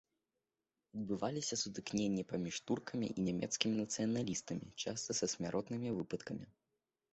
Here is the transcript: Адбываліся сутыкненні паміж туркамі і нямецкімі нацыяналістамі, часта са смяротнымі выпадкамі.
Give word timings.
Адбываліся 0.99 1.55
сутыкненні 1.63 2.23
паміж 2.31 2.55
туркамі 2.71 3.07
і 3.17 3.27
нямецкімі 3.29 3.75
нацыяналістамі, 3.83 4.65
часта 4.87 5.11
са 5.21 5.33
смяротнымі 5.37 5.97
выпадкамі. 6.01 6.45